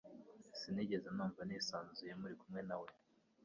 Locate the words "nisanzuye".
1.47-2.13